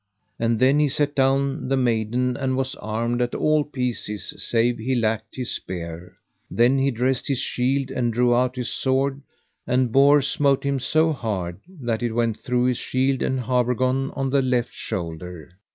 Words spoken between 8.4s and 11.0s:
his sword, and Bors smote him